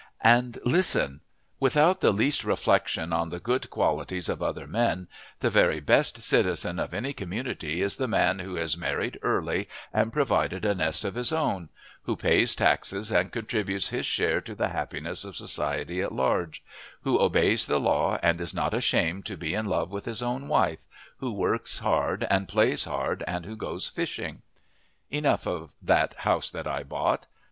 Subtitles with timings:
[0.23, 1.21] And listen:
[1.59, 5.07] Without the least reflection on the good qualities of other men,
[5.41, 10.11] the very best citizen of any community is the man who has married early and
[10.11, 11.69] provided a nest of his own
[12.05, 16.63] who pays taxes and contributes his share to the happiness of society at large
[17.03, 20.47] who obeys the law and is not ashamed to be in love with his own
[20.47, 20.83] wife
[21.17, 24.41] who works hard and plays hard, and who goes fishing.
[25.11, 27.27] Enough of That House I Bought.